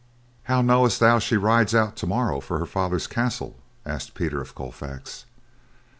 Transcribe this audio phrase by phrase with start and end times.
[0.45, 5.25] "How knowest thou she rides out tomorrow for her father's castle?" asked Peter of Colfax.